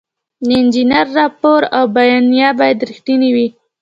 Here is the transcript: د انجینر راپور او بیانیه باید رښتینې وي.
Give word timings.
د 0.45 0.47
انجینر 0.59 1.07
راپور 1.19 1.61
او 1.77 1.83
بیانیه 1.97 2.49
باید 2.59 2.85
رښتینې 2.89 3.29
وي. 3.35 3.47